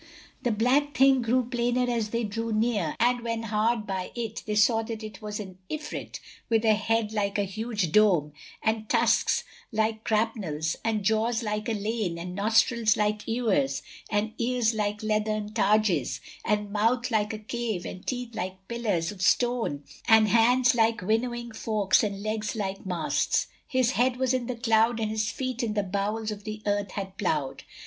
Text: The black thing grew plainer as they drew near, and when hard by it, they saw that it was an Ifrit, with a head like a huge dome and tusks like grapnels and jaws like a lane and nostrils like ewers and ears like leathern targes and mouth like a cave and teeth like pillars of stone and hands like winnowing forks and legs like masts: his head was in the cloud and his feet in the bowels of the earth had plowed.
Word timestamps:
The 0.41 0.49
black 0.51 0.97
thing 0.97 1.21
grew 1.21 1.45
plainer 1.45 1.85
as 1.87 2.09
they 2.09 2.23
drew 2.23 2.51
near, 2.51 2.95
and 2.99 3.21
when 3.21 3.43
hard 3.43 3.85
by 3.85 4.11
it, 4.15 4.41
they 4.47 4.55
saw 4.55 4.81
that 4.81 5.03
it 5.03 5.21
was 5.21 5.39
an 5.39 5.59
Ifrit, 5.69 6.19
with 6.49 6.65
a 6.65 6.73
head 6.73 7.13
like 7.13 7.37
a 7.37 7.43
huge 7.43 7.91
dome 7.91 8.33
and 8.63 8.89
tusks 8.89 9.43
like 9.71 10.03
grapnels 10.03 10.75
and 10.83 11.03
jaws 11.03 11.43
like 11.43 11.69
a 11.69 11.73
lane 11.75 12.17
and 12.17 12.33
nostrils 12.33 12.97
like 12.97 13.27
ewers 13.27 13.83
and 14.09 14.33
ears 14.39 14.73
like 14.73 15.03
leathern 15.03 15.53
targes 15.53 16.19
and 16.43 16.71
mouth 16.71 17.11
like 17.11 17.31
a 17.31 17.37
cave 17.37 17.85
and 17.85 18.07
teeth 18.07 18.33
like 18.33 18.67
pillars 18.67 19.11
of 19.11 19.21
stone 19.21 19.83
and 20.07 20.29
hands 20.29 20.73
like 20.73 21.03
winnowing 21.03 21.51
forks 21.51 22.01
and 22.01 22.23
legs 22.23 22.55
like 22.55 22.87
masts: 22.87 23.45
his 23.67 23.91
head 23.91 24.17
was 24.17 24.33
in 24.33 24.47
the 24.47 24.55
cloud 24.55 24.99
and 24.99 25.11
his 25.11 25.29
feet 25.29 25.61
in 25.61 25.75
the 25.75 25.83
bowels 25.83 26.31
of 26.31 26.43
the 26.43 26.63
earth 26.65 26.93
had 26.93 27.15
plowed. 27.19 27.61